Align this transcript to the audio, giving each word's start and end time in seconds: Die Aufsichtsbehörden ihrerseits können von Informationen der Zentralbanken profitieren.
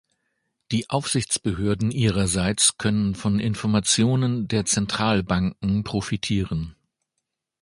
Die 0.71 0.89
Aufsichtsbehörden 0.89 1.91
ihrerseits 1.91 2.79
können 2.79 3.13
von 3.13 3.39
Informationen 3.39 4.47
der 4.47 4.65
Zentralbanken 4.65 5.83
profitieren. 5.83 6.73